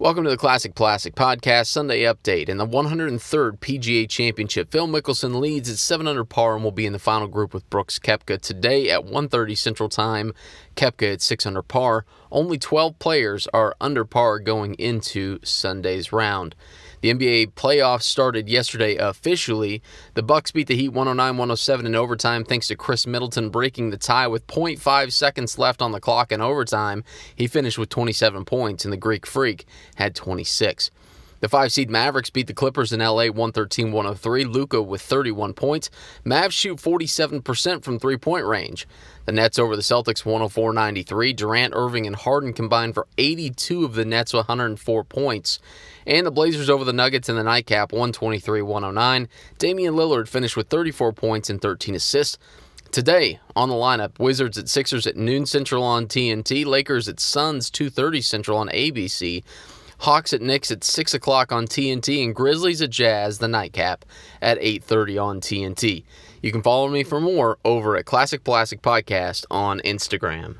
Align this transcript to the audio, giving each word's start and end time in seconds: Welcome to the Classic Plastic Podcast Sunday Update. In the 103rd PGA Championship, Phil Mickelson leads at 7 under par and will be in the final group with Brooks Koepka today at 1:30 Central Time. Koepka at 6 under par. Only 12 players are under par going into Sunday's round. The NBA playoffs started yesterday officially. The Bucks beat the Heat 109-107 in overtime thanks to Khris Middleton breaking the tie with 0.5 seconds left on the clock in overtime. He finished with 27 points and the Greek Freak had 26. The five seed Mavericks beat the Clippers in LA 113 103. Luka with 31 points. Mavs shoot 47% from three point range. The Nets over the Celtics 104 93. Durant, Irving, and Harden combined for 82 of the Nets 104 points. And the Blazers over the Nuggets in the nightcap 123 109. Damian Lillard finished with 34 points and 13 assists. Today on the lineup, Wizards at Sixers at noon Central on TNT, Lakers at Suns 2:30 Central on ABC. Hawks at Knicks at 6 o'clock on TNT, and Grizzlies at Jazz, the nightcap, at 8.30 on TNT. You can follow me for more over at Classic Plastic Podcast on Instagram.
Welcome 0.00 0.24
to 0.24 0.30
the 0.30 0.38
Classic 0.38 0.74
Plastic 0.74 1.14
Podcast 1.14 1.66
Sunday 1.66 2.04
Update. 2.04 2.48
In 2.48 2.56
the 2.56 2.66
103rd 2.66 3.58
PGA 3.58 4.08
Championship, 4.08 4.70
Phil 4.70 4.88
Mickelson 4.88 5.38
leads 5.38 5.68
at 5.68 5.76
7 5.76 6.08
under 6.08 6.24
par 6.24 6.54
and 6.54 6.64
will 6.64 6.70
be 6.70 6.86
in 6.86 6.94
the 6.94 6.98
final 6.98 7.28
group 7.28 7.52
with 7.52 7.68
Brooks 7.68 7.98
Koepka 7.98 8.40
today 8.40 8.88
at 8.88 9.04
1:30 9.04 9.54
Central 9.54 9.90
Time. 9.90 10.32
Koepka 10.74 11.12
at 11.12 11.20
6 11.20 11.44
under 11.44 11.60
par. 11.60 12.06
Only 12.32 12.56
12 12.56 12.98
players 12.98 13.46
are 13.52 13.76
under 13.78 14.06
par 14.06 14.38
going 14.38 14.72
into 14.76 15.38
Sunday's 15.44 16.12
round. 16.12 16.54
The 17.02 17.10
NBA 17.10 17.54
playoffs 17.54 18.02
started 18.02 18.48
yesterday 18.48 18.96
officially. 18.96 19.82
The 20.14 20.22
Bucks 20.22 20.50
beat 20.50 20.66
the 20.66 20.76
Heat 20.76 20.92
109-107 20.92 21.86
in 21.86 21.94
overtime 21.94 22.44
thanks 22.44 22.68
to 22.68 22.76
Khris 22.76 23.06
Middleton 23.06 23.48
breaking 23.48 23.88
the 23.88 23.96
tie 23.96 24.28
with 24.28 24.46
0.5 24.46 25.12
seconds 25.12 25.58
left 25.58 25.80
on 25.80 25.92
the 25.92 26.00
clock 26.00 26.30
in 26.30 26.42
overtime. 26.42 27.02
He 27.34 27.46
finished 27.46 27.78
with 27.78 27.88
27 27.88 28.44
points 28.44 28.84
and 28.84 28.92
the 28.92 28.98
Greek 28.98 29.26
Freak 29.26 29.66
had 30.00 30.14
26. 30.14 30.90
The 31.40 31.48
five 31.48 31.72
seed 31.72 31.88
Mavericks 31.88 32.28
beat 32.28 32.46
the 32.46 32.54
Clippers 32.54 32.92
in 32.92 33.00
LA 33.00 33.26
113 33.26 33.92
103. 33.92 34.44
Luka 34.44 34.82
with 34.82 35.00
31 35.00 35.54
points. 35.54 35.90
Mavs 36.24 36.52
shoot 36.52 36.78
47% 36.78 37.82
from 37.82 37.98
three 37.98 38.18
point 38.18 38.44
range. 38.44 38.86
The 39.24 39.32
Nets 39.32 39.58
over 39.58 39.74
the 39.74 39.82
Celtics 39.82 40.24
104 40.24 40.72
93. 40.74 41.32
Durant, 41.32 41.74
Irving, 41.74 42.06
and 42.06 42.16
Harden 42.16 42.52
combined 42.52 42.94
for 42.94 43.06
82 43.16 43.84
of 43.84 43.94
the 43.94 44.04
Nets 44.04 44.34
104 44.34 45.04
points. 45.04 45.58
And 46.06 46.26
the 46.26 46.30
Blazers 46.30 46.68
over 46.68 46.84
the 46.84 46.92
Nuggets 46.92 47.30
in 47.30 47.36
the 47.36 47.44
nightcap 47.44 47.92
123 47.92 48.60
109. 48.60 49.28
Damian 49.58 49.94
Lillard 49.94 50.28
finished 50.28 50.56
with 50.58 50.68
34 50.68 51.12
points 51.12 51.48
and 51.48 51.60
13 51.60 51.94
assists. 51.94 52.36
Today 52.92 53.38
on 53.54 53.68
the 53.68 53.76
lineup, 53.76 54.18
Wizards 54.18 54.58
at 54.58 54.68
Sixers 54.68 55.06
at 55.06 55.16
noon 55.16 55.46
Central 55.46 55.84
on 55.84 56.06
TNT, 56.06 56.66
Lakers 56.66 57.08
at 57.08 57.20
Suns 57.20 57.70
2:30 57.70 58.20
Central 58.20 58.58
on 58.58 58.68
ABC. 58.68 59.44
Hawks 60.00 60.32
at 60.32 60.40
Knicks 60.40 60.70
at 60.70 60.82
6 60.82 61.14
o'clock 61.14 61.52
on 61.52 61.66
TNT, 61.66 62.24
and 62.24 62.34
Grizzlies 62.34 62.80
at 62.80 62.90
Jazz, 62.90 63.38
the 63.38 63.48
nightcap, 63.48 64.06
at 64.40 64.58
8.30 64.58 65.22
on 65.22 65.40
TNT. 65.40 66.04
You 66.42 66.52
can 66.52 66.62
follow 66.62 66.88
me 66.88 67.04
for 67.04 67.20
more 67.20 67.58
over 67.66 67.96
at 67.96 68.06
Classic 68.06 68.42
Plastic 68.42 68.80
Podcast 68.80 69.44
on 69.50 69.80
Instagram. 69.80 70.56